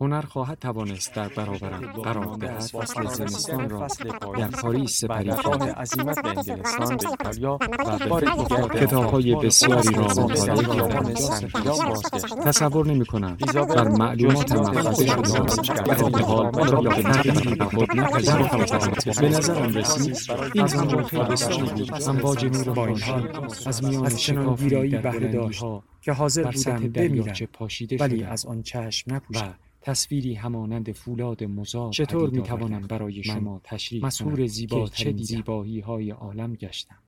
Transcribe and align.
هنر 0.00 0.20
خواهد 0.20 0.58
توانست 0.58 1.14
در 1.14 1.28
برابرم 1.28 1.92
قرار 1.92 2.36
دهد. 2.36 2.60
فصل 2.60 3.06
زمستان 3.06 3.70
را 3.70 3.86
در 4.38 4.48
پاریس 4.48 5.00
سپری 5.00 5.30
کنم 5.30 5.62
عزیمت 5.62 6.22
به 6.22 6.28
انگلستان 6.28 6.96
به 6.96 7.08
ایتالیا 7.10 7.54
و 7.54 7.98
به 7.98 8.06
بار 8.06 8.24
کتاب‌های 8.68 9.34
آپارتمان 9.34 9.46
بسیاری 9.46 9.94
را 9.94 10.02
مطالعه 10.02 10.76
کردم. 10.76 11.14
بازگشتم. 11.64 12.42
تصور 12.44 12.86
نمی 12.86 13.06
کنم 13.06 13.36
بر 13.54 13.88
معلومات 13.88 14.54
خود 14.54 15.04
شده 15.04 15.82
در 15.82 15.94
حال 15.94 16.14
آن 16.14 16.54
آن 16.54 16.72
را 16.72 16.80
به 16.80 17.02
تغییری 17.02 17.54
به 17.54 17.64
خود 17.64 17.96
نپذیرفتم 17.96 19.20
به 19.20 19.28
نظرم 19.28 19.74
رسید 19.74 20.16
این 20.54 20.64
از 20.64 20.74
همراه 20.74 21.02
آنجا 21.02 21.22
بسیاری 21.22 21.62
بود. 21.62 22.02
امواج 22.08 22.44
نور 22.44 22.70
با 22.74 22.86
این 22.86 22.96
خورشید 22.96 23.36
حال 23.36 23.66
از 23.66 23.84
میان 23.84 24.54
ویرایی 24.54 24.90
در 24.90 25.00
بلندی‌ها 25.00 25.82
که 26.00 26.12
حاضر 26.12 26.50
بودم 26.50 26.88
بمیرم. 26.88 27.34
ولی 28.00 28.24
از 28.24 28.46
آن 28.46 28.62
چشم 28.62 29.14
نپوشم 29.14 29.54
تصویری 29.86 30.34
همانند 30.34 30.92
فولاد 30.92 31.44
مزار 31.44 31.92
چطور 31.92 32.30
می‌توانم 32.30 32.74
آوردم 32.74 32.86
برای 32.86 33.22
شما 33.22 33.60
تشریح 33.64 34.46
زیباترین 34.46 35.16
که 35.16 35.22
چه؟ 35.22 35.24
زیبایی 35.24 35.80
های 35.80 36.10
عالم 36.10 36.54
گشتم. 36.54 37.02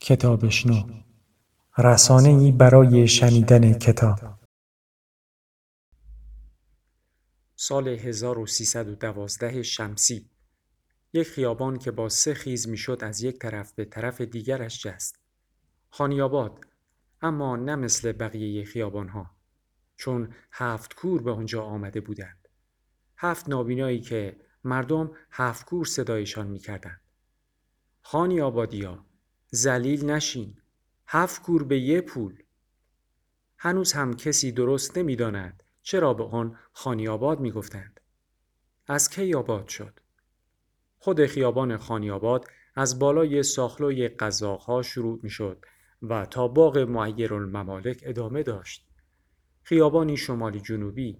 کتابشنو 0.00 1.02
رسانه 1.78 2.28
ای 2.28 2.52
برای 2.52 3.08
شنیدن 3.08 3.72
کتاب. 3.72 4.18
سال 7.56 7.88
1312 7.88 9.62
شمسی. 9.62 10.30
یک 11.12 11.26
خیابان 11.26 11.78
که 11.78 11.90
با 11.90 12.08
سه 12.08 12.34
خیز 12.34 12.68
می‌شد 12.68 12.98
از 13.02 13.22
یک 13.22 13.38
طرف 13.38 13.72
به 13.72 13.84
طرف 13.84 14.20
دیگرش 14.20 14.82
جست. 14.82 15.25
خانیاباد 15.90 16.64
اما 17.22 17.56
نه 17.56 17.76
مثل 17.76 18.12
بقیه 18.12 18.64
خیابانها 18.64 19.36
چون 19.96 20.34
هفت 20.52 20.94
کور 20.94 21.22
به 21.22 21.32
آنجا 21.32 21.62
آمده 21.62 22.00
بودند 22.00 22.48
هفت 23.16 23.48
نابینایی 23.48 24.00
که 24.00 24.40
مردم 24.64 25.10
هفت 25.30 25.66
کور 25.66 25.84
صدایشان 25.86 26.46
می‌کردند 26.46 27.00
خانی 28.02 28.40
آبادیا 28.40 29.06
زلیل 29.50 30.10
نشین 30.10 30.56
هفت 31.06 31.42
کور 31.42 31.64
به 31.64 31.78
یه 31.80 32.00
پول 32.00 32.42
هنوز 33.58 33.92
هم 33.92 34.16
کسی 34.16 34.52
درست 34.52 34.98
نمی‌داند 34.98 35.62
چرا 35.82 36.14
به 36.14 36.24
آن 36.24 36.58
خانی 36.72 37.08
آباد 37.08 37.40
می 37.40 37.50
گفتند. 37.50 38.00
از 38.86 39.10
کی 39.10 39.34
آباد 39.34 39.68
شد؟ 39.68 40.00
خود 40.98 41.26
خیابان 41.26 41.76
خانی 41.76 42.10
آباد 42.10 42.44
از 42.74 42.98
بالای 42.98 43.42
ساخلوی 43.42 44.08
قزاقها 44.08 44.82
شروع 44.82 45.20
می 45.22 45.30
شد 45.30 45.64
و 46.02 46.26
تا 46.26 46.48
باغ 46.48 46.78
معیر 46.78 47.34
الممالک 47.34 48.00
ادامه 48.02 48.42
داشت. 48.42 48.86
خیابانی 49.62 50.16
شمالی 50.16 50.60
جنوبی 50.60 51.18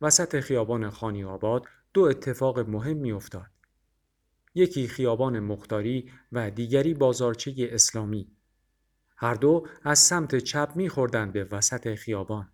وسط 0.00 0.40
خیابان 0.40 0.90
خانی 0.90 1.24
آباد 1.24 1.66
دو 1.94 2.02
اتفاق 2.02 2.58
مهم 2.58 2.96
می 2.96 3.12
افتاد. 3.12 3.50
یکی 4.54 4.88
خیابان 4.88 5.40
مختاری 5.40 6.10
و 6.32 6.50
دیگری 6.50 6.94
بازارچه 6.94 7.54
اسلامی. 7.58 8.32
هر 9.16 9.34
دو 9.34 9.66
از 9.82 9.98
سمت 9.98 10.36
چپ 10.36 10.72
می 10.74 10.88
خوردن 10.88 11.32
به 11.32 11.44
وسط 11.44 11.94
خیابان. 11.94 12.48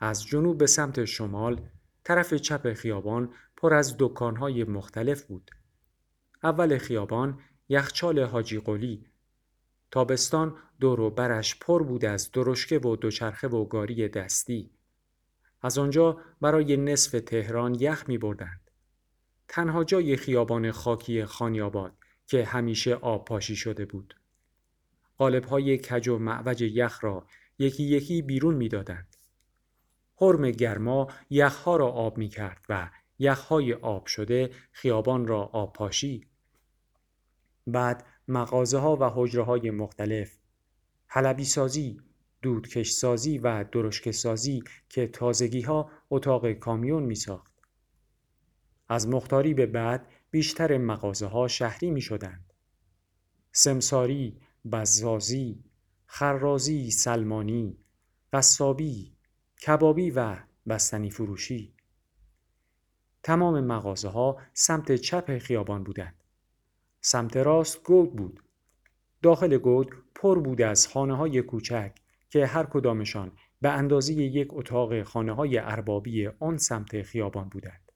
از 0.00 0.26
جنوب 0.26 0.58
به 0.58 0.66
سمت 0.66 1.04
شمال 1.04 1.60
طرف 2.04 2.34
چپ 2.34 2.72
خیابان 2.72 3.34
پر 3.56 3.74
از 3.74 3.96
دکانهای 3.98 4.64
مختلف 4.64 5.22
بود. 5.22 5.50
اول 6.42 6.78
خیابان 6.78 7.40
یخچال 7.68 8.20
حاجی 8.20 8.60
قلی 8.60 9.06
تابستان 9.94 10.56
دور 10.80 11.00
و 11.00 11.10
برش 11.10 11.58
پر 11.58 11.82
بود 11.82 12.04
از 12.04 12.30
درشکه 12.30 12.78
و 12.78 12.96
دوچرخه 12.96 13.48
و 13.48 13.64
گاری 13.64 14.08
دستی. 14.08 14.70
از 15.62 15.78
آنجا 15.78 16.18
برای 16.40 16.76
نصف 16.76 17.20
تهران 17.20 17.74
یخ 17.74 18.08
می 18.08 18.18
بردند. 18.18 18.70
تنها 19.48 19.84
جای 19.84 20.16
خیابان 20.16 20.70
خاکی 20.70 21.24
خانیاباد 21.24 21.92
که 22.26 22.44
همیشه 22.44 22.94
آب 22.94 23.24
پاشی 23.24 23.56
شده 23.56 23.84
بود. 23.84 24.14
قالب‌های 25.16 25.78
کج 25.78 26.08
و 26.08 26.18
معوج 26.18 26.62
یخ 26.62 27.04
را 27.04 27.26
یکی 27.58 27.82
یکی 27.82 28.22
بیرون 28.22 28.54
می 28.54 28.68
دادند. 28.68 29.16
حرم 30.16 30.50
گرما 30.50 31.08
یخها 31.30 31.76
را 31.76 31.88
آب 31.88 32.18
می 32.18 32.28
کرد 32.28 32.64
و 32.68 32.90
یخهای 33.18 33.74
آب 33.74 34.06
شده 34.06 34.50
خیابان 34.72 35.26
را 35.26 35.42
آب 35.42 35.72
پاشی. 35.72 36.26
بعد 37.66 38.06
مغازه 38.28 38.78
ها 38.78 38.96
و 38.96 39.10
حجره 39.14 39.42
های 39.42 39.70
مختلف 39.70 40.38
حلبی 41.06 41.44
سازی، 41.44 42.00
دودکش 42.42 42.90
سازی 42.90 43.38
و 43.38 43.64
درشک 43.64 44.10
سازی 44.10 44.62
که 44.88 45.06
تازگی 45.06 45.60
ها 45.60 45.90
اتاق 46.10 46.52
کامیون 46.52 47.02
می 47.02 47.14
ساخت. 47.14 47.54
از 48.88 49.08
مختاری 49.08 49.54
به 49.54 49.66
بعد 49.66 50.06
بیشتر 50.30 50.78
مغازه 50.78 51.26
ها 51.26 51.48
شهری 51.48 51.90
می 51.90 52.00
شدند. 52.00 52.52
سمساری، 53.52 54.40
بزازی، 54.72 55.64
خرازی، 56.06 56.90
سلمانی، 56.90 57.78
قصابی، 58.32 59.16
کبابی 59.66 60.10
و 60.10 60.36
بستنی 60.68 61.10
فروشی. 61.10 61.74
تمام 63.22 63.60
مغازه 63.60 64.08
ها 64.08 64.38
سمت 64.52 64.94
چپ 64.94 65.38
خیابان 65.38 65.84
بودند. 65.84 66.23
سمت 67.06 67.36
راست 67.36 67.82
گود 67.82 68.16
بود. 68.16 68.40
داخل 69.22 69.56
گود 69.56 69.94
پر 70.14 70.38
بود 70.38 70.62
از 70.62 70.88
خانه 70.88 71.16
های 71.16 71.42
کوچک 71.42 71.94
که 72.30 72.46
هر 72.46 72.66
کدامشان 72.66 73.32
به 73.60 73.70
اندازه 73.70 74.12
یک 74.12 74.48
اتاق 74.50 75.02
خانه 75.02 75.32
های 75.32 75.58
اربابی 75.58 76.26
آن 76.26 76.58
سمت 76.58 77.02
خیابان 77.02 77.48
بودند. 77.48 77.92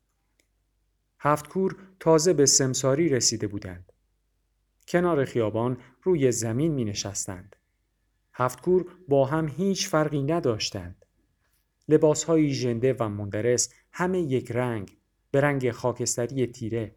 هفت 1.21 1.49
کور 1.49 1.77
تازه 2.01 2.33
به 2.33 2.47
سمساری 2.47 3.09
رسیده 3.09 3.47
بودند. 3.47 3.93
کنار 4.89 5.25
خیابان 5.25 5.79
روی 6.03 6.33
زمین 6.33 6.75
می 6.75 6.85
نشستند. 6.85 7.57
هفت 8.33 8.61
کور 8.61 8.87
با 9.09 9.27
هم 9.27 9.49
هیچ 9.49 9.89
فرقی 9.89 10.23
نداشتند. 10.23 11.05
لباسهایی 11.89 12.55
ژنده 12.55 12.93
و 12.93 13.09
مندرس 13.09 13.73
همه 13.93 14.21
یک 14.21 14.53
رنگ 14.53 14.97
به 15.31 15.41
رنگ 15.41 15.71
خاکستری 15.71 16.47
تیره. 16.47 16.95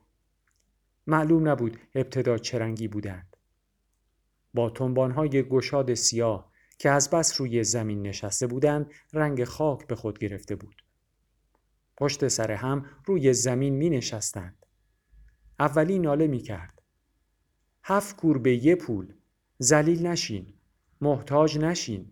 معلوم 1.08 1.50
نبود 1.50 1.78
ابتدا 1.96 2.38
چه 2.38 2.60
رنگی 2.60 2.88
بودند. 2.88 3.38
با 4.54 4.70
تنبانهای 4.70 5.44
گشاد 5.44 5.94
سیاه 5.94 6.52
که 6.78 6.90
از 6.90 7.10
بس 7.10 7.42
روی 7.42 7.64
زمین 7.64 8.02
نشسته 8.02 8.48
بودند 8.48 8.92
رنگ 9.14 9.44
خاک 9.44 9.88
به 9.88 9.96
خود 9.96 10.20
گرفته 10.20 10.56
بود. 10.56 10.84
پشت 11.98 12.28
سر 12.28 12.52
هم 12.52 12.86
روی 13.06 13.34
زمین 13.34 13.76
می 13.76 13.90
نشستند. 13.90 14.66
اولی 15.60 16.00
ناله 16.00 16.28
می 16.28 16.40
کرد. 16.40 16.82
هفت 17.84 18.16
کور 18.16 18.38
به 18.38 18.66
یه 18.66 18.76
پول. 18.76 19.14
زلیل 19.58 20.08
نشین. 20.08 20.54
محتاج 21.02 21.58
نشین. 21.58 22.12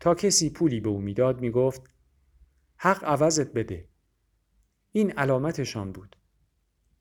تا 0.00 0.14
کسی 0.14 0.50
پولی 0.50 0.80
به 0.80 0.88
او 0.88 1.00
می‌داد 1.00 1.40
می 1.40 1.50
گفت 1.50 1.82
حق 2.76 3.04
عوضت 3.04 3.52
بده. 3.52 3.88
این 4.92 5.10
علامتشان 5.10 5.92
بود. 5.92 6.16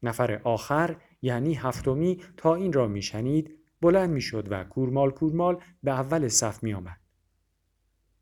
نفر 0.07 0.41
آخر 0.43 0.95
یعنی 1.21 1.53
هفتمی 1.53 2.23
تا 2.37 2.55
این 2.55 2.73
را 2.73 2.87
میشنید 2.87 3.59
بلند 3.81 4.09
می‌شد 4.09 4.47
و 4.51 4.63
کورمال 4.63 5.11
کورمال 5.11 5.61
به 5.83 5.91
اول 5.91 6.27
صف 6.27 6.63
می 6.63 6.73
آمد. 6.73 6.99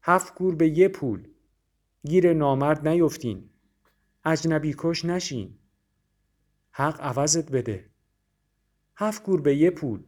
هفت 0.03 0.33
کور 0.33 0.55
به 0.55 0.69
یه 0.69 0.87
پول. 0.87 1.27
گیر 2.03 2.33
نامرد 2.33 2.87
نیفتین. 2.87 3.49
اجنبی 4.25 4.75
کش 4.77 5.05
نشین. 5.05 5.59
حق 6.71 7.01
عوضت 7.01 7.51
بده. 7.51 7.89
هفت 8.97 9.23
کور 9.23 9.41
به 9.41 9.55
یه 9.55 9.71
پول. 9.71 10.03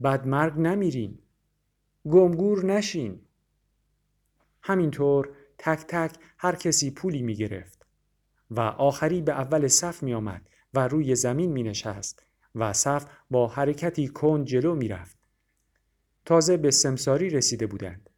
بعد 0.00 0.26
مرگ 0.26 0.58
نمیرین. 0.58 1.18
گمگور 2.04 2.64
نشین. 2.64 3.20
همینطور 4.62 5.28
تک 5.58 5.78
تک 5.88 6.16
هر 6.38 6.54
کسی 6.54 6.90
پولی 6.90 7.22
می 7.22 7.34
گرفت 7.34 7.86
و 8.50 8.60
آخری 8.60 9.22
به 9.22 9.32
اول 9.32 9.68
صف 9.68 10.02
می 10.02 10.14
آمد 10.14 10.48
و 10.74 10.88
روی 10.88 11.14
زمین 11.14 11.52
می 11.52 11.62
نشست 11.62 12.22
و 12.54 12.72
صف 12.72 13.06
با 13.30 13.48
حرکتی 13.48 14.08
کند 14.08 14.46
جلو 14.46 14.74
می 14.74 14.88
رفت. 14.88 15.18
تازه 16.24 16.56
به 16.56 16.70
سمساری 16.70 17.30
رسیده 17.30 17.66
بودند. 17.66 18.10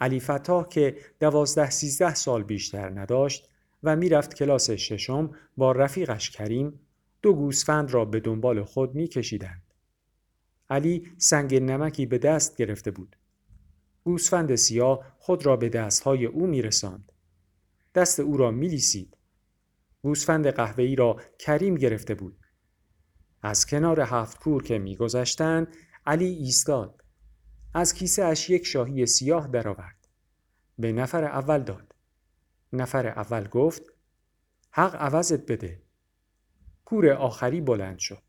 علی 0.00 0.20
فتاح 0.20 0.68
که 0.68 0.96
دوازده 1.20 1.70
سیزده 1.70 2.14
سال 2.14 2.42
بیشتر 2.42 3.00
نداشت 3.00 3.48
و 3.82 3.96
می‌رفت 3.96 4.34
کلاس 4.34 4.70
ششم 4.70 5.30
با 5.56 5.72
رفیقش 5.72 6.30
کریم 6.30 6.80
دو 7.22 7.32
گوسفند 7.32 7.94
را 7.94 8.04
به 8.04 8.20
دنبال 8.20 8.64
خود 8.64 8.94
میکشیدند. 8.94 9.62
علی 10.70 11.12
سنگ 11.18 11.54
نمکی 11.54 12.06
به 12.06 12.18
دست 12.18 12.56
گرفته 12.56 12.90
بود. 12.90 13.16
گوسفند 14.04 14.54
سیاه 14.54 15.16
خود 15.18 15.46
را 15.46 15.56
به 15.56 15.68
دستهای 15.68 16.26
او 16.26 16.46
میرساند. 16.46 17.12
دست 17.94 18.20
او 18.20 18.36
را 18.36 18.50
میلیسید. 18.50 19.16
گوسفند 20.02 20.46
قهوه‌ای 20.46 20.96
را 20.96 21.20
کریم 21.38 21.74
گرفته 21.74 22.14
بود. 22.14 22.38
از 23.42 23.66
کنار 23.66 24.00
هفت 24.00 24.38
کور 24.38 24.62
که 24.62 24.78
میگذشتند 24.78 25.76
علی 26.06 26.26
ایستاد. 26.26 27.04
از 27.74 27.94
کیسه 27.94 28.24
اش 28.24 28.50
یک 28.50 28.66
شاهی 28.66 29.06
سیاه 29.06 29.48
درآورد. 29.48 30.08
به 30.78 30.92
نفر 30.92 31.24
اول 31.24 31.62
داد. 31.62 31.94
نفر 32.72 33.06
اول 33.06 33.48
گفت 33.48 33.82
حق 34.70 34.94
عوضت 34.94 35.52
بده. 35.52 35.82
کور 36.84 37.10
آخری 37.12 37.60
بلند 37.60 37.98
شد. 37.98 38.22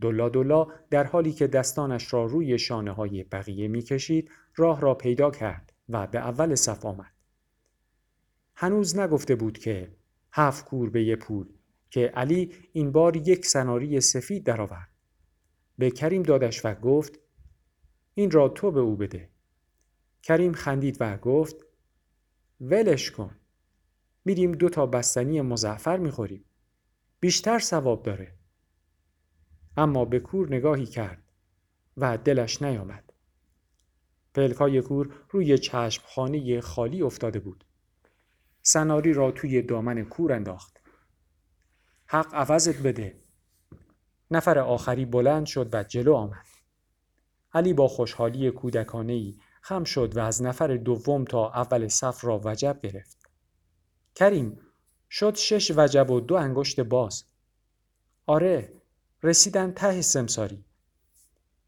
دلا 0.00 0.28
دلا 0.28 0.66
در 0.90 1.04
حالی 1.04 1.32
که 1.32 1.46
دستانش 1.46 2.12
را 2.12 2.26
روی 2.26 2.58
شانه 2.58 2.92
های 2.92 3.24
بقیه 3.24 3.68
می 3.68 3.82
کشید 3.82 4.30
راه 4.56 4.80
را 4.80 4.94
پیدا 4.94 5.30
کرد 5.30 5.72
و 5.88 6.06
به 6.06 6.18
اول 6.18 6.54
صف 6.54 6.84
آمد. 6.84 7.12
هنوز 8.54 8.98
نگفته 8.98 9.34
بود 9.34 9.58
که 9.58 9.96
هفت 10.32 10.64
کور 10.64 10.90
به 10.90 11.04
یه 11.04 11.16
پول 11.16 11.46
که 11.90 12.06
علی 12.06 12.54
این 12.72 12.92
بار 12.92 13.16
یک 13.16 13.46
سناری 13.46 14.00
سفید 14.00 14.44
درآورد. 14.44 14.88
به 15.78 15.90
کریم 15.90 16.22
دادش 16.22 16.64
و 16.64 16.74
گفت 16.74 17.20
این 18.14 18.30
را 18.30 18.48
تو 18.48 18.70
به 18.70 18.80
او 18.80 18.96
بده. 18.96 19.30
کریم 20.22 20.52
خندید 20.52 20.96
و 21.00 21.16
گفت 21.16 21.56
ولش 22.60 23.10
کن. 23.10 23.36
میریم 24.24 24.52
دو 24.52 24.68
تا 24.68 24.86
بستنی 24.86 25.40
مزعفر 25.40 25.96
می‌خوریم. 25.96 26.44
بیشتر 27.20 27.58
ثواب 27.58 28.02
داره. 28.02 28.34
اما 29.76 30.04
به 30.04 30.20
کور 30.20 30.54
نگاهی 30.54 30.86
کرد 30.86 31.22
و 31.96 32.18
دلش 32.18 32.62
نیامد. 32.62 33.12
پلکای 34.34 34.82
کور 34.82 35.14
روی 35.30 35.58
چشم 35.58 36.02
خانه 36.06 36.60
خالی 36.60 37.02
افتاده 37.02 37.38
بود. 37.38 37.64
سناری 38.62 39.12
را 39.12 39.30
توی 39.30 39.62
دامن 39.62 40.04
کور 40.04 40.32
انداخت. 40.32 40.80
حق 42.06 42.34
عوضت 42.34 42.82
بده. 42.82 43.20
نفر 44.30 44.58
آخری 44.58 45.04
بلند 45.04 45.46
شد 45.46 45.74
و 45.74 45.82
جلو 45.82 46.14
آمد. 46.14 46.46
علی 47.54 47.72
با 47.72 47.88
خوشحالی 47.88 48.50
کودکانه 48.50 49.12
ای 49.12 49.36
خم 49.62 49.84
شد 49.84 50.16
و 50.16 50.20
از 50.20 50.42
نفر 50.42 50.76
دوم 50.76 51.24
تا 51.24 51.48
اول 51.50 51.88
صف 51.88 52.24
را 52.24 52.40
وجب 52.44 52.80
گرفت. 52.82 53.18
کریم 54.14 54.60
شد 55.10 55.34
شش 55.34 55.72
وجب 55.76 56.10
و 56.10 56.20
دو 56.20 56.34
انگشت 56.34 56.80
باز. 56.80 57.24
آره 58.26 58.72
رسیدن 59.22 59.72
ته 59.72 60.02
سمساری. 60.02 60.64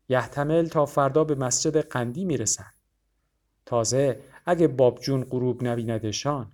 یحتمل 0.08 0.66
تا 0.66 0.86
فردا 0.86 1.24
به 1.24 1.34
مسجد 1.34 1.76
قندی 1.76 2.24
می‌رسن. 2.24 2.72
تازه 3.66 4.24
اگه 4.46 4.68
بابجون 4.68 5.24
غروب 5.24 5.64
نبیندشان. 5.64 6.52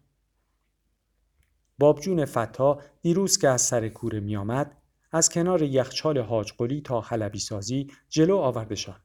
بابجون 1.80 2.24
فتا 2.24 2.80
دیروز 3.02 3.38
که 3.38 3.48
از 3.48 3.62
سر 3.62 3.88
کوره 3.88 4.20
میآمد 4.20 4.76
از 5.12 5.28
کنار 5.28 5.62
یخچال 5.62 6.18
حاج 6.18 6.52
قلی 6.52 6.80
تا 6.80 7.00
حلبی 7.00 7.38
سازی 7.38 7.92
جلو 8.08 8.36
آوردشان. 8.36 9.00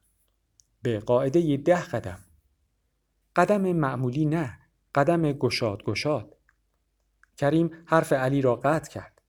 به 0.82 0.98
قاعده 0.98 1.56
ده 1.56 1.80
قدم. 1.80 2.18
قدم 3.36 3.72
معمولی 3.72 4.24
نه. 4.24 4.58
قدم 4.94 5.32
گشاد 5.32 5.82
گشاد. 5.82 6.36
کریم 7.38 7.70
حرف 7.86 8.12
علی 8.12 8.42
را 8.42 8.56
قطع 8.56 8.90
کرد. 8.92 9.22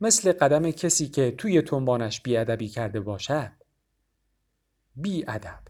مثل 0.00 0.32
قدم 0.32 0.70
کسی 0.70 1.08
که 1.08 1.30
توی 1.30 1.62
تنبانش 1.62 2.20
بیادبی 2.20 2.68
کرده 2.68 3.00
باشد. 3.00 3.52
بیادب. 4.96 5.60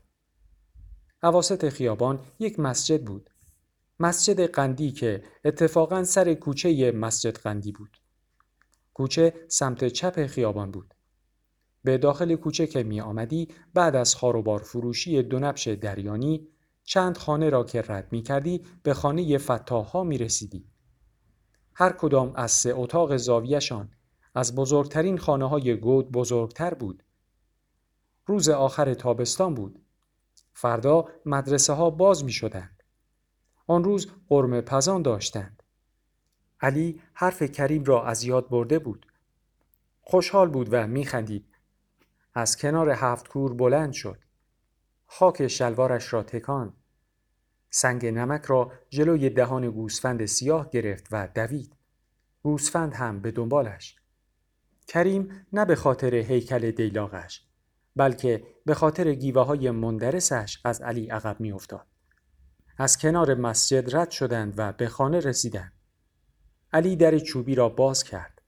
عواست 1.23 1.69
خیابان 1.69 2.21
یک 2.39 2.61
مسجد 2.61 3.05
بود. 3.05 3.31
مسجد 4.01 4.47
قندی 4.47 4.93
که 4.93 5.23
اتفاقا 5.45 6.05
سر 6.05 6.35
کوچه 6.35 6.93
مسجد 6.93 7.37
قندی 7.37 7.73
بود. 7.73 7.97
کوچه 8.95 9.35
سمت 9.49 9.89
چپ 9.89 10.27
خیابان 10.27 10.71
بود. 10.71 10.95
به 11.85 11.99
داخل 11.99 12.37
کوچه 12.37 12.67
که 12.67 12.83
می 12.83 13.01
آمدی 13.01 13.49
بعد 13.75 13.97
از 13.97 14.15
خاروبار 14.15 14.61
فروشی 14.61 15.23
دو 15.23 15.39
نبش 15.39 15.69
دریانی 15.69 16.49
چند 16.85 17.19
خانه 17.19 17.51
را 17.51 17.65
که 17.65 17.83
رد 17.83 18.09
می 18.13 18.23
کردی 18.23 18.67
به 18.83 18.95
خانه 18.95 19.39
فتاها 19.39 20.05
می 20.05 20.19
رسیدی. 20.19 20.65
هر 21.75 21.93
کدام 21.93 22.33
از 22.37 22.51
سه 22.51 22.73
اتاق 22.75 23.17
زاویشان 23.17 23.91
از 24.35 24.55
بزرگترین 24.55 25.19
خانه 25.19 25.49
های 25.49 25.77
گود 25.77 26.13
بزرگتر 26.13 26.75
بود. 26.75 27.03
روز 28.27 28.49
آخر 28.49 28.95
تابستان 28.95 29.55
بود. 29.55 29.83
فردا 30.53 31.09
مدرسه 31.27 31.73
ها 31.73 31.91
باز 31.91 32.25
می 32.25 32.33
شدند. 32.33 32.80
آن 33.71 33.85
روز 33.85 34.11
قرم 34.29 34.61
پزان 34.61 35.03
داشتند. 35.03 35.63
علی 36.61 37.01
حرف 37.15 37.43
کریم 37.43 37.85
را 37.85 38.05
از 38.05 38.25
یاد 38.25 38.49
برده 38.49 38.79
بود. 38.79 39.07
خوشحال 40.01 40.49
بود 40.49 40.69
و 40.71 40.87
می 40.87 41.05
خندید. 41.05 41.47
از 42.35 42.57
کنار 42.57 42.91
هفت 42.91 43.29
کور 43.29 43.55
بلند 43.55 43.93
شد. 43.93 44.19
خاک 45.07 45.49
شلوارش 45.49 46.13
را 46.13 46.23
تکان. 46.23 46.73
سنگ 47.71 48.07
نمک 48.07 48.45
را 48.45 48.73
جلوی 48.89 49.31
دهان 49.31 49.71
گوسفند 49.71 50.27
سیاه 50.27 50.71
گرفت 50.71 51.09
و 51.11 51.29
دوید. 51.35 51.77
گوسفند 52.43 52.95
هم 52.95 53.21
به 53.21 53.31
دنبالش. 53.31 53.97
کریم 54.87 55.47
نه 55.53 55.65
به 55.65 55.77
خاطر 55.77 56.15
هیکل 56.15 56.71
دیلاغش 56.71 57.47
بلکه 57.97 58.43
به 58.67 58.75
خاطر 58.75 59.15
گیوه 59.15 59.43
های 59.43 59.71
مندرسش 59.71 60.61
از 60.65 60.81
علی 60.81 61.07
عقب 61.07 61.41
می 61.41 61.53
افتاد. 61.53 61.90
از 62.81 62.99
کنار 62.99 63.35
مسجد 63.35 63.97
رد 63.97 64.11
شدند 64.11 64.55
و 64.57 64.73
به 64.73 64.89
خانه 64.89 65.19
رسیدند. 65.19 65.73
علی 66.73 66.97
در 66.97 67.19
چوبی 67.19 67.55
را 67.55 67.69
باز 67.69 68.05
کرد. 68.05 68.43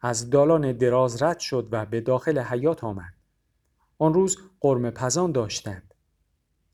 از 0.00 0.30
دالان 0.30 0.72
دراز 0.72 1.22
رد 1.22 1.38
شد 1.38 1.68
و 1.72 1.86
به 1.86 2.00
داخل 2.00 2.38
حیات 2.38 2.84
آمد. 2.84 3.14
آن 3.98 4.14
روز 4.14 4.38
قرم 4.60 4.90
پزان 4.90 5.32
داشتند. 5.32 5.94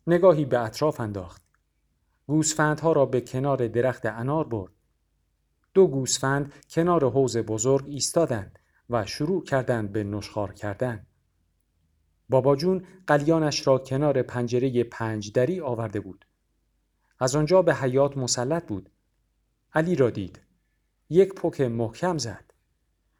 نگاهی 0.06 0.44
به 0.44 0.60
اطراف 0.60 1.00
انداخت. 1.00 1.42
گوسفندها 2.26 2.92
را 2.92 3.06
به 3.06 3.20
کنار 3.20 3.68
درخت 3.68 4.06
انار 4.06 4.48
برد. 4.48 4.72
دو 5.74 5.86
گوسفند 5.86 6.52
کنار 6.70 7.10
حوز 7.10 7.36
بزرگ 7.36 7.84
ایستادند 7.88 8.58
و 8.90 9.06
شروع 9.06 9.44
کردند 9.44 9.92
به 9.92 10.04
نشخار 10.04 10.52
کردن. 10.52 11.06
بابا 12.28 12.56
جون 12.56 12.86
قلیانش 13.06 13.66
را 13.66 13.78
کنار 13.78 14.22
پنجره 14.22 14.84
پنج 14.84 15.32
دری 15.32 15.60
آورده 15.60 16.00
بود. 16.00 16.24
از 17.22 17.36
آنجا 17.36 17.62
به 17.62 17.74
حیات 17.74 18.16
مسلط 18.16 18.66
بود. 18.66 18.90
علی 19.72 19.94
را 19.94 20.10
دید. 20.10 20.40
یک 21.10 21.34
پک 21.34 21.60
محکم 21.60 22.18
زد. 22.18 22.52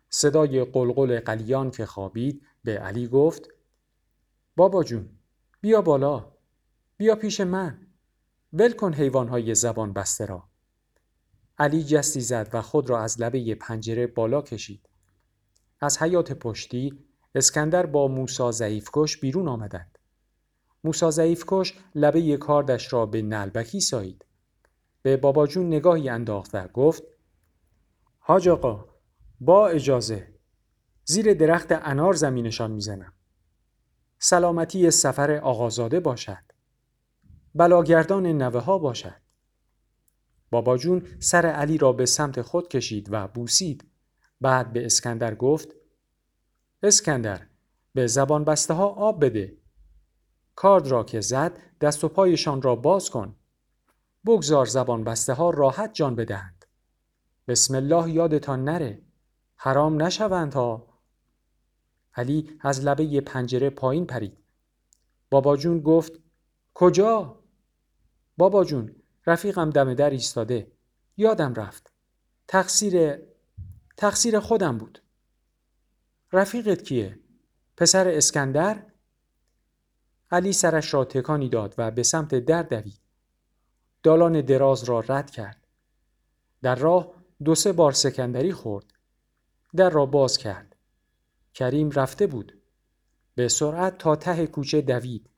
صدای 0.09 0.65
قلقل 0.65 1.21
قلیان 1.21 1.71
که 1.71 1.87
خوابید 1.87 2.47
به 2.65 2.79
علی 2.79 3.09
گفت 3.09 3.49
بابا 4.57 4.85
جون 4.85 5.09
بیا 5.61 5.83
بالا 5.83 6.33
بیا 6.97 7.15
پیش 7.15 7.41
من 7.41 7.87
ول 8.53 8.73
کن 8.73 8.95
حیوانهای 8.95 9.55
زبان 9.55 9.93
بسته 9.93 10.27
را 10.27 10.49
علی 11.59 11.85
جستی 11.85 12.21
زد 12.21 12.51
و 12.53 12.63
خود 12.63 12.91
را 12.91 13.01
از 13.01 13.21
لبه 13.21 13.55
پنجره 13.55 14.07
بالا 14.07 14.43
کشید 14.43 14.89
از 15.81 16.03
حیات 16.03 16.33
پشتی 16.33 17.05
اسکندر 17.35 17.87
با 17.87 18.09
موسا 18.09 18.53
ضعیفکش 18.53 19.21
بیرون 19.21 19.49
آمدند 19.49 19.92
موسا 20.85 21.11
ضعیفکش 21.11 21.79
لبه 21.95 22.37
کاردش 22.37 22.93
را 22.93 23.07
به 23.07 23.23
نلبکی 23.23 23.81
سایید. 23.81 24.25
به 25.03 25.17
بابا 25.17 25.47
جون 25.47 25.67
نگاهی 25.67 26.09
انداخت 26.09 26.51
و 26.55 26.69
گفت 26.69 27.03
حاج 28.19 28.49
آقا 28.49 28.85
با 29.41 29.69
اجازه 29.69 30.29
زیر 31.05 31.35
درخت 31.35 31.69
انار 31.71 32.15
زمینشان 32.15 32.71
می‌زنم. 32.71 33.13
سلامتی 34.19 34.91
سفر 34.91 35.31
آقازاده 35.31 36.01
باشد. 36.01 36.45
بلاگردان 37.55 38.27
نوه 38.27 38.61
ها 38.61 38.79
باشد. 38.79 39.23
بابا 40.51 40.77
جون 40.77 41.07
سر 41.21 41.47
علی 41.47 41.79
را 41.79 41.93
به 41.93 42.07
سمت 42.07 42.43
خود 42.43 42.69
کشید 42.69 43.09
و 43.11 43.29
بوسید. 43.29 43.85
بعد 44.41 44.73
به 44.73 44.87
اسکندر 44.87 45.35
گفت 45.35 45.69
اسکندر 46.83 47.47
به 47.95 48.07
زبان 48.07 48.45
بسته 48.45 48.75
ها 48.75 48.87
آب 48.87 49.25
بده. 49.25 49.57
کارد 50.55 50.87
را 50.87 51.05
که 51.05 51.21
زد 51.21 51.59
دست 51.81 52.05
و 52.05 52.09
پایشان 52.09 52.63
را 52.63 52.77
باز 52.77 53.11
کن. 53.11 53.37
بگذار 54.27 54.67
زبان 54.67 55.05
بسته 55.05 55.33
ها 55.33 55.51
راحت 55.51 55.93
جان 55.93 56.15
بدهند. 56.15 56.65
بسم 57.49 57.75
الله 57.75 58.11
یادتان 58.11 58.65
نره. 58.65 59.03
حرام 59.57 60.03
نشوند 60.03 60.55
ها. 60.55 60.89
علی 62.15 62.59
از 62.61 62.85
لبه 62.85 63.21
پنجره 63.21 63.71
پایین 63.71 64.07
پرید. 64.07 64.39
بابا 65.31 65.57
جون 65.57 65.81
گفت 65.81 66.13
کجا؟ 66.75 67.39
بابا 68.37 68.65
جون 68.65 68.95
رفیقم 69.27 69.71
دم 69.71 69.95
در 69.95 70.11
ایستاده. 70.11 70.73
یادم 71.17 71.55
رفت. 71.55 71.93
تقصیر 72.49 73.19
تقصیر 73.97 74.41
خودم 74.41 74.79
بود. 74.79 75.03
رفیقت 76.33 76.83
کیه؟ 76.83 77.19
پسر 77.77 78.09
اسکندر؟ 78.09 78.92
علی 80.33 80.53
سرش 80.53 80.95
را 80.95 81.05
تکانی 81.05 81.49
داد 81.49 81.75
و 81.79 81.91
به 81.91 82.03
سمت 82.03 82.35
در 82.35 82.63
دوید. 82.63 83.01
دالان 84.03 84.41
دراز 84.41 84.85
را 84.85 85.01
رد 85.01 85.31
کرد. 85.31 85.67
در 86.63 86.75
راه 86.75 87.15
دو 87.45 87.55
سه 87.55 87.73
بار 87.73 87.93
سکندری 87.93 88.53
خورد. 88.53 88.93
در 89.77 89.91
را 89.91 90.07
باز 90.07 90.39
کرد. 90.39 90.77
کریم 91.55 91.91
رفته 91.91 92.27
بود. 92.27 92.59
به 93.35 93.49
سرعت 93.49 93.99
تا 93.99 94.17
ته 94.17 94.47
کوچه 94.47 94.81
دوید. 94.81 95.31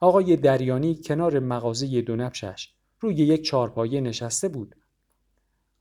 آقای 0.00 0.36
دریانی 0.36 1.02
کنار 1.02 1.38
مغازه 1.38 2.02
دو 2.02 2.16
نبشش 2.16 2.74
روی 3.00 3.14
یک 3.14 3.42
چارپایه 3.42 4.00
نشسته 4.00 4.48
بود. 4.48 4.76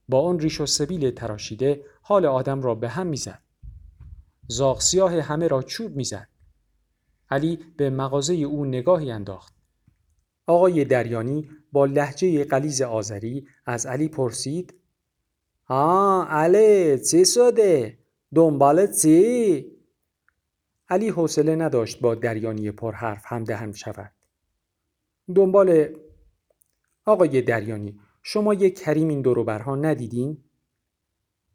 با 0.09 0.21
آن 0.21 0.39
ریش 0.39 0.61
و 0.61 0.65
سبیل 0.65 1.11
تراشیده 1.11 1.85
حال 2.01 2.25
آدم 2.25 2.61
را 2.61 2.75
به 2.75 2.89
هم 2.89 3.07
می‌زد. 3.07 3.41
زاغ 4.47 4.81
سیاه 4.81 5.19
همه 5.19 5.47
را 5.47 5.61
چوب 5.61 5.95
می‌زد. 5.95 6.27
علی 7.29 7.59
به 7.77 7.89
مغازه 7.89 8.33
او 8.33 8.65
نگاهی 8.65 9.11
انداخت. 9.11 9.53
آقای 10.47 10.85
دریانی 10.85 11.49
با 11.71 11.85
لحجه 11.85 12.43
قلیز 12.43 12.81
آذری 12.81 13.47
از 13.65 13.85
علی 13.85 14.07
پرسید 14.07 14.73
ها 15.65 16.27
علی 16.29 16.99
چی 16.99 17.25
شده؟ 17.25 17.97
دنبال 18.35 18.93
چی؟ 18.93 19.65
علی 20.89 21.09
حوصله 21.09 21.55
نداشت 21.55 21.99
با 21.99 22.15
دریانی 22.15 22.71
پرحرف 22.71 23.23
همدهن 23.25 23.71
شود. 23.71 24.11
دنبال 25.35 25.89
آقای 27.05 27.41
دریانی 27.41 27.99
شما 28.23 28.53
یک 28.53 28.79
کریم 28.79 29.07
این 29.07 29.21
دوروبرها 29.21 29.75
ندیدین؟ 29.75 30.43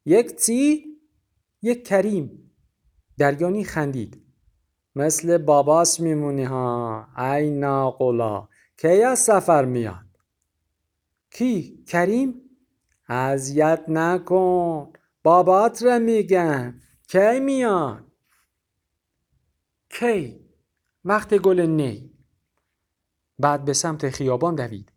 یک 0.05 0.37
چی؟ 0.37 0.85
یک 1.62 1.87
کریم 1.87 2.50
دریانی 3.19 3.64
خندید 3.64 4.22
مثل 4.94 5.38
باباس 5.38 6.00
میمونی 6.00 6.44
ها. 6.44 7.06
ای 7.18 7.50
ناقلا 7.50 8.49
کی 8.76 9.02
از 9.02 9.18
سفر 9.18 9.64
میاد؟ 9.64 10.06
کی؟ 11.30 11.84
کریم؟ 11.88 12.34
اذیت 13.08 13.84
نکن. 13.88 14.92
بابات 15.22 15.82
را 15.82 15.99
میگن. 15.99 16.80
کی 17.08 17.40
میاد؟ 17.40 18.04
کی؟ 19.90 20.40
وقت 21.04 21.34
گل 21.34 21.61
نی. 21.61 22.12
بعد 23.38 23.64
به 23.64 23.72
سمت 23.72 24.11
خیابان 24.11 24.54
دوید. 24.54 24.92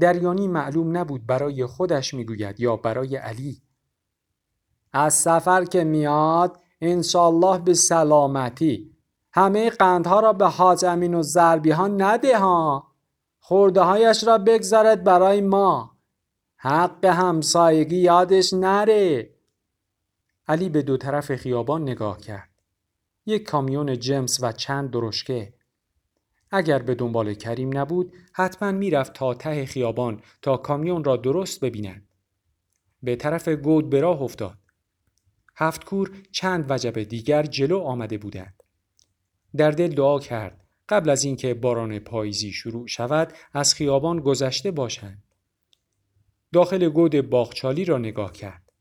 دریانی 0.00 0.48
معلوم 0.48 0.96
نبود 0.96 1.26
برای 1.26 1.66
خودش 1.66 2.14
می‌گوید 2.14 2.60
یا 2.60 2.76
برای 2.76 3.16
علی. 3.16 3.62
از 4.92 5.14
سفر 5.14 5.64
که 5.64 5.84
میاد 5.84 6.60
انشالله 6.80 7.58
به 7.58 7.74
سلامتی. 7.74 8.93
همه 9.36 9.70
قندها 9.70 10.20
را 10.20 10.32
به 10.32 10.46
حاج 10.46 10.84
امین 10.84 11.14
و 11.14 11.22
زربی 11.22 11.70
ها 11.70 11.88
نده 11.88 12.38
ها. 12.38 12.86
خورده 13.38 13.80
هایش 13.80 14.24
را 14.24 14.38
بگذارد 14.38 15.04
برای 15.04 15.40
ما. 15.40 15.96
حق 16.56 17.04
همسایگی 17.04 17.96
یادش 17.96 18.52
نره. 18.52 19.30
علی 20.48 20.68
به 20.68 20.82
دو 20.82 20.96
طرف 20.96 21.36
خیابان 21.36 21.82
نگاه 21.82 22.18
کرد. 22.18 22.48
یک 23.26 23.42
کامیون 23.42 23.98
جمس 23.98 24.38
و 24.42 24.52
چند 24.52 24.90
درشکه. 24.90 25.54
اگر 26.50 26.78
به 26.78 26.94
دنبال 26.94 27.34
کریم 27.34 27.78
نبود 27.78 28.12
حتما 28.32 28.72
می‌رفت 28.72 29.12
تا 29.12 29.34
ته 29.34 29.66
خیابان 29.66 30.22
تا 30.42 30.56
کامیون 30.56 31.04
را 31.04 31.16
درست 31.16 31.60
ببیند. 31.60 32.08
به 33.02 33.16
طرف 33.16 33.48
گود 33.48 33.90
به 33.90 34.00
راه 34.00 34.22
افتاد. 34.22 34.58
هفت 35.56 35.84
کور 35.84 36.10
چند 36.32 36.66
وجب 36.68 37.02
دیگر 37.02 37.42
جلو 37.42 37.78
آمده 37.78 38.18
بودند. 38.18 38.63
در 39.56 39.70
دل 39.70 39.94
دعا 39.94 40.18
کرد 40.18 40.64
قبل 40.88 41.10
از 41.10 41.24
اینکه 41.24 41.54
باران 41.54 41.98
پاییزی 41.98 42.52
شروع 42.52 42.86
شود 42.86 43.32
از 43.52 43.74
خیابان 43.74 44.20
گذشته 44.20 44.70
باشند 44.70 45.22
داخل 46.52 46.88
گود 46.88 47.20
باغچالی 47.20 47.84
را 47.84 47.98
نگاه 47.98 48.32
کرد 48.32 48.72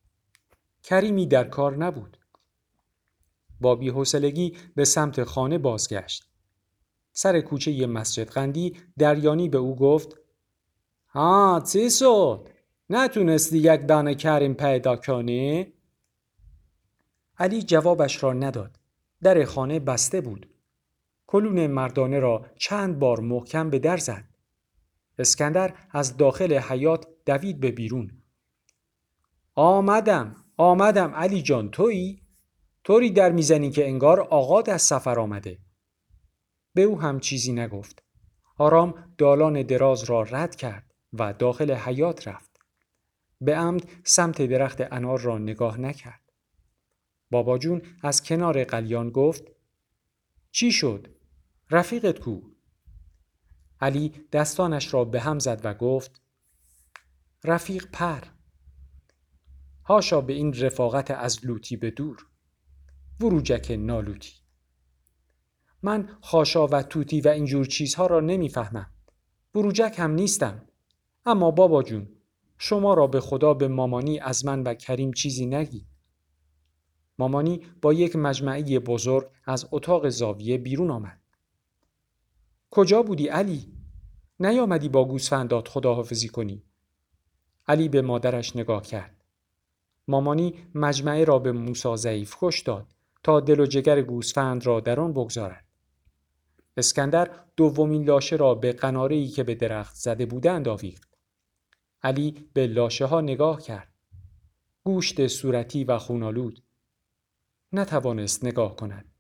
کریمی 0.84 1.28
در 1.28 1.44
کار 1.44 1.78
نبود 1.78 2.18
با 3.62 3.76
بیحوصلگی 3.76 4.58
به 4.76 4.86
سمت 4.86 5.24
خانه 5.24 5.58
بازگشت 5.58 6.30
سر 7.14 7.42
کوچه 7.42 7.88
مسجد 7.88 8.30
قندی 8.30 8.78
دریانی 8.98 9.50
به 9.50 9.58
او 9.58 9.76
گفت 9.76 10.18
ها 11.08 11.64
چی 11.72 11.90
شد؟ 11.90 12.50
نتونستی 12.90 13.58
یک 13.58 13.88
دانه 13.88 14.16
کریم 14.16 14.54
پیدا 14.54 14.96
کنی؟ 14.96 15.74
علی 17.38 17.64
جوابش 17.64 18.24
را 18.24 18.34
نداد. 18.34 18.80
در 19.24 19.46
خانه 19.46 19.80
بسته 19.80 20.22
بود. 20.22 20.53
کلون 21.34 21.68
مردانه 21.68 22.20
را 22.20 22.46
چند 22.56 23.00
بار 23.00 23.20
محکم 23.20 23.70
به 23.70 23.80
در 23.80 23.98
زد. 23.98 24.26
اسکندر 25.20 25.74
از 25.92 26.18
داخل 26.18 26.54
حیات 26.54 27.08
دوید 27.26 27.60
به 27.60 27.72
بیرون. 27.72 28.22
آمدم 29.56 30.36
آمدم 30.58 31.16
علی 31.16 31.42
جان 31.42 31.72
تویی؟ 31.72 32.22
طوری 32.84 33.12
در 33.12 33.32
می‌زنی 33.32 33.72
که 33.72 33.88
انگار 33.88 34.22
آقاد 34.22 34.70
از 34.70 34.82
سفر 34.82 35.20
آمده. 35.20 35.60
به 36.74 36.82
او 36.82 37.02
هم 37.02 37.20
چیزی 37.20 37.54
نگفت. 37.54 38.04
آرام 38.58 39.14
دالان 39.18 39.62
دراز 39.62 40.04
را 40.04 40.22
رد 40.22 40.56
کرد 40.56 40.94
و 41.14 41.34
داخل 41.34 41.72
حیات 41.72 42.28
رفت. 42.28 42.60
به 43.42 43.56
عمد 43.56 43.90
سمت 44.04 44.42
درخت 44.42 44.94
انار 44.94 45.20
را 45.20 45.38
نگاه 45.38 45.80
نکرد. 45.80 46.32
بابا 47.32 47.58
جون 47.58 47.82
از 48.02 48.24
کنار 48.24 48.64
قلیان 48.64 49.10
گفت 49.10 49.44
چی 50.52 50.72
شد؟ 50.72 51.23
رفیقت 51.72 52.20
کو؟ 52.20 52.42
علی 53.82 54.14
دستانش 54.32 54.94
را 54.94 55.06
به 55.06 55.22
هم 55.22 55.40
زد 55.40 55.62
و 55.64 55.74
گفت 55.74 56.22
رفیق 57.44 57.88
پر. 57.92 58.22
هاشا 59.86 60.22
به 60.22 60.34
این 60.34 60.54
رفاقت 60.54 61.12
از 61.12 61.46
لوتی 61.46 61.78
به 61.78 61.92
دور. 61.92 62.28
وروجک 63.20 63.72
نالوتی. 63.80 64.34
من 65.82 66.10
خاشا 66.22 66.68
و 66.68 66.84
توتی 66.84 67.22
و 67.22 67.28
اینجور 67.28 67.66
چیزها 67.66 68.08
را 68.08 68.20
نمی‌فهمم. 68.20 68.92
بروجک 69.54 69.96
هم 69.98 70.12
نیستم. 70.12 70.62
اما 71.26 71.52
بابا 71.52 71.84
جون 71.84 72.10
شما 72.58 72.94
را 72.94 73.08
به 73.08 73.20
خدا 73.22 73.54
به 73.54 73.68
مامانی 73.68 74.20
از 74.20 74.46
من 74.46 74.64
و 74.64 74.74
کریم 74.74 75.12
چیزی 75.12 75.46
نگی. 75.46 75.88
مامانی 77.20 77.66
با 77.82 77.94
یک 77.94 78.16
مجمعی 78.16 78.80
بزرگ 78.80 79.30
از 79.46 79.68
اتاق 79.72 80.10
زاویه 80.10 80.58
بیرون 80.58 80.92
آمد. 80.92 81.23
کجا 82.76 83.04
بودی 83.04 83.28
علی؟ 83.28 83.74
نیامدی 84.40 84.90
با 84.90 85.06
گوسفندات 85.06 85.68
خداحافظی 85.68 86.28
کنی 86.28 86.64
علی 87.68 87.90
به 87.90 88.02
مادرش 88.02 88.56
نگاه 88.56 88.82
کرد 88.82 89.24
مامانی 90.08 90.54
مجمعه 90.76 91.24
را 91.24 91.40
به 91.40 91.52
موسا 91.52 91.96
ضعیف 91.96 92.34
خوش 92.34 92.62
داد 92.62 92.96
تا 93.24 93.40
دل 93.40 93.60
و 93.60 93.66
جگر 93.66 94.02
گوسفند 94.02 94.66
را 94.66 94.80
در 94.80 95.00
آن 95.00 95.14
بگذارد 95.14 95.66
اسکندر 96.78 97.32
دومین 97.58 98.04
لاشه 98.04 98.36
را 98.36 98.56
به 98.56 98.74
قناره 98.74 99.28
که 99.28 99.44
به 99.44 99.56
درخت 99.56 99.96
زده 99.96 100.26
بودند 100.26 100.68
آویخت. 100.68 101.18
علی 102.04 102.50
به 102.54 102.68
لاشه 102.68 103.06
ها 103.06 103.22
نگاه 103.22 103.62
کرد. 103.62 103.94
گوشت 104.84 105.28
صورتی 105.28 105.84
و 105.84 105.98
خونالود. 105.98 106.64
نتوانست 107.72 108.46
نگاه 108.46 108.76
کند. 108.76 109.13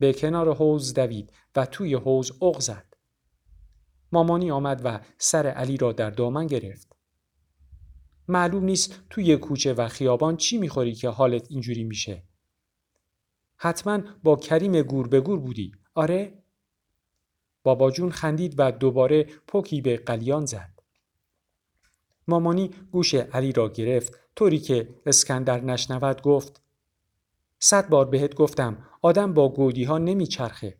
به 0.00 0.12
کنار 0.12 0.54
حوز 0.54 0.94
دوید 0.94 1.32
و 1.56 1.66
توی 1.66 1.94
حوز 1.94 2.42
اغ 2.42 2.60
زد. 2.60 2.94
مامانی 4.12 4.50
آمد 4.50 4.80
و 4.84 5.00
سر 5.18 5.46
علی 5.46 5.76
را 5.76 5.92
در 5.92 6.10
دامن 6.10 6.46
گرفت. 6.46 6.96
معلوم 8.28 8.64
نیست 8.64 9.00
توی 9.10 9.36
کوچه 9.36 9.74
و 9.74 9.88
خیابان 9.88 10.36
چی 10.36 10.58
می‌خوری 10.58 10.94
که 10.94 11.08
حالت 11.08 11.46
اینجوری 11.50 11.84
میشه. 11.84 12.22
حتما 13.56 14.00
با 14.22 14.36
کریم 14.36 14.82
گور 14.82 15.08
به 15.08 15.20
گور 15.20 15.40
بودی. 15.40 15.72
آره؟ 15.94 16.42
بابا 17.62 17.90
جون 17.90 18.10
خندید 18.10 18.54
و 18.58 18.72
دوباره 18.72 19.22
پوکی 19.22 19.80
به 19.80 19.96
قلیان 19.96 20.46
زد. 20.46 20.80
مامانی 22.28 22.70
گوش 22.90 23.14
علی 23.14 23.52
را 23.52 23.68
گرفت 23.68 24.20
طوری 24.36 24.58
که 24.58 24.88
اسکندر 25.06 25.60
نشنود 25.60 26.22
گفت 26.22 26.62
صد 27.58 27.88
بار 27.88 28.06
بهت 28.06 28.34
گفتم 28.34 28.89
آدم 29.02 29.34
با 29.34 29.48
گودی 29.48 29.84
ها 29.84 29.98
نمی 29.98 30.26
چرخه. 30.26 30.78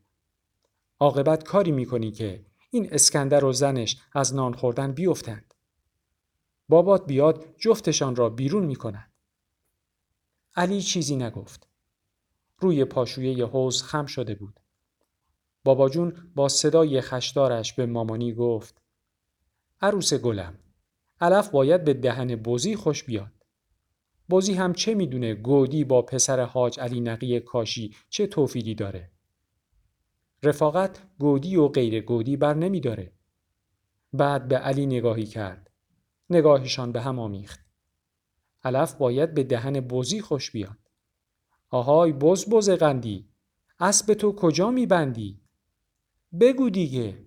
عاقبت 1.01 1.45
کاری 1.45 1.73
می‌کنی 1.73 2.11
که 2.11 2.47
این 2.71 2.93
اسکندر 2.93 3.45
و 3.45 3.53
زنش 3.53 4.03
از 4.13 4.35
نان 4.35 4.55
خوردن 4.55 4.93
بیفتند. 4.93 5.55
بابات 6.69 7.07
بیاد 7.07 7.55
جفتشان 7.59 8.17
را 8.17 8.29
بیرون 8.29 8.65
می‌کند. 8.65 9.13
علی 10.57 10.83
چیزی 10.83 11.17
نگفت. 11.17 11.69
روی 12.59 12.85
پاشویه 12.85 13.47
حوز 13.47 13.83
خم 13.83 14.07
شده 14.07 14.35
بود. 14.35 14.61
بابا 15.65 15.89
جون 15.89 16.33
با 16.35 16.49
صدای 16.49 17.01
خشدارش 17.01 17.73
به 17.73 17.87
مامانی 17.87 18.35
گفت 18.35 18.83
عروس 19.81 20.15
گلم 20.15 20.59
علف 21.21 21.49
باید 21.49 21.85
به 21.85 21.95
دهن 21.95 22.37
بزی 22.37 22.77
خوش 22.77 23.05
بیاد. 23.05 23.40
بزی 24.31 24.55
هم 24.55 24.73
چه 24.73 24.95
می‌دونه 24.95 25.35
گودی 25.35 25.85
با 25.85 26.03
پسر 26.03 26.41
حاج 26.41 26.81
علی 26.81 27.01
نقی 27.01 27.41
کاشی 27.41 27.95
چه 28.09 28.27
توفیلی 28.27 28.75
داره؟ 28.75 29.11
رفاقت 30.43 31.03
گودی 31.19 31.57
و 31.57 31.69
غیر 31.69 32.01
گودی 32.01 32.37
بر 32.37 32.55
نمی 32.55 32.81
داره. 32.81 33.13
بعد 34.13 34.49
به 34.49 34.57
علی 34.57 34.87
نگاهی 34.87 35.27
کرد. 35.27 35.71
نگاهشان 36.31 36.93
به 36.93 37.01
هم 37.01 37.19
آمیخت. 37.19 37.61
علف 38.65 38.95
باید 38.95 39.35
به 39.35 39.45
دهن 39.45 39.81
بزی 39.81 40.21
خوش 40.21 40.51
بیاد. 40.51 40.79
آهای 41.71 42.13
بز 42.13 42.49
بز 42.49 42.71
قندی 42.71 43.29
اسب 43.81 44.15
تو 44.15 44.33
کجا 44.33 44.71
میبندی؟ 44.71 45.41
بگو 46.41 46.71
دیگه 46.71 47.19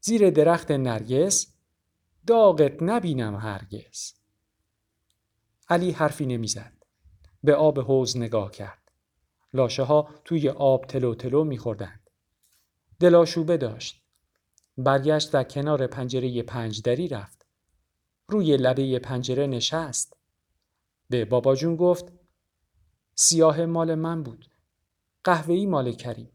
زیر 0.00 0.30
درخت 0.30 0.70
نرگس 0.70 1.54
داغت 2.26 2.82
نبینم 2.82 3.36
هرگز 3.36 4.12
علی 5.68 5.90
حرفی 5.90 6.26
نمی‌زد. 6.26 6.72
به 7.44 7.54
آب 7.54 7.78
حوز 7.78 8.16
نگاه 8.16 8.50
کرد. 8.50 8.92
لاشه 9.52 9.82
ها 9.82 10.08
توی 10.24 10.48
آب 10.48 10.86
تلو 10.86 11.14
تلو 11.14 11.44
میخوردند. 11.44 12.10
دلاشوبه 13.00 13.56
داشت. 13.56 14.04
برگشت 14.78 15.34
و 15.34 15.44
کنار 15.44 15.86
پنجره 15.86 16.42
پنجدری 16.42 17.08
رفت. 17.08 17.46
روی 18.28 18.56
لبه 18.56 18.98
پنجره 18.98 19.46
نشست. 19.46 20.16
به 21.10 21.24
بابا 21.24 21.54
جون 21.54 21.76
گفت 21.76 22.12
سیاه 23.14 23.66
مال 23.66 23.94
من 23.94 24.22
بود. 24.22 24.50
قهوه‌ای 25.24 25.66
مال 25.66 25.92
کریم. 25.92 26.30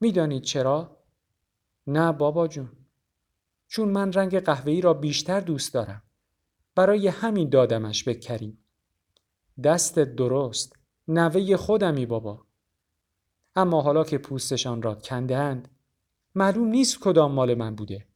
می‌دانید 0.00 0.42
چرا؟ 0.42 1.04
نه 1.86 2.12
بابا 2.12 2.48
جون. 2.48 2.72
چون 3.68 3.88
من 3.88 4.12
رنگ 4.12 4.40
قهوه‌ای 4.40 4.80
را 4.80 4.94
بیشتر 4.94 5.40
دوست 5.40 5.74
دارم. 5.74 6.02
برای 6.78 7.08
همین 7.08 7.48
دادمش 7.48 8.04
به 8.04 8.14
کریم. 8.14 8.58
دست 9.64 9.98
درست 9.98 10.72
نوه 11.08 11.56
خودمی 11.56 12.06
بابا. 12.06 12.46
اما 13.56 13.82
حالا 13.82 14.04
که 14.04 14.18
پوستشان 14.18 14.82
را 14.82 14.94
کندهاند 14.94 15.68
معلوم 16.34 16.68
نیست 16.68 16.98
کدام 17.00 17.32
مال 17.32 17.54
من 17.54 17.74
بوده. 17.74 18.06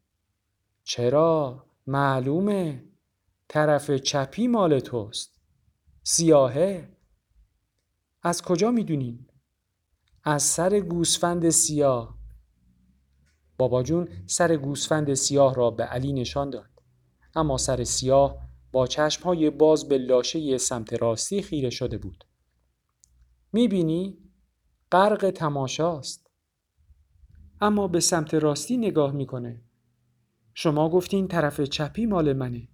چرا؟ 0.84 1.64
معلومه. 1.86 2.84
طرف 3.48 3.90
چپی 3.90 4.46
مال 4.46 4.80
توست. 4.80 5.40
سیاهه. 6.02 6.96
از 8.22 8.42
کجا 8.42 8.70
می‌دونین 8.70 9.26
از 10.24 10.42
سر 10.42 10.80
گوسفند 10.80 11.50
سیاه. 11.50 12.18
بابا 13.58 13.82
جون 13.82 14.08
سر 14.26 14.56
گوسفند 14.56 15.14
سیاه 15.14 15.54
را 15.54 15.70
به 15.70 15.84
علی 15.84 16.12
نشان 16.12 16.50
داد. 16.50 16.70
اما 17.34 17.58
سر 17.58 17.84
سیاه 17.84 18.51
با 18.72 18.86
چشمهای 18.86 19.50
باز 19.50 19.88
به 19.88 19.98
لاشه 19.98 20.58
سمت 20.58 20.92
راستی 20.92 21.42
خیره 21.42 21.70
شده 21.70 21.98
بود. 21.98 22.24
می‌بینی؟ 23.52 24.18
غرق 24.92 25.30
تماشاست. 25.30 26.30
اما 27.60 27.88
به 27.88 28.00
سمت 28.00 28.34
راستی 28.34 28.76
نگاه 28.76 29.12
می‌کنه. 29.12 29.62
شما 30.54 30.90
گفتین 30.90 31.28
طرف 31.28 31.60
چپی 31.60 32.06
مال 32.06 32.32
منه. 32.32 32.68